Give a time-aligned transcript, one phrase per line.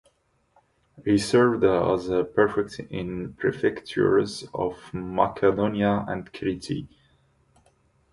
[1.05, 6.89] He served as prefect in prefectures of Macedonia and Crete.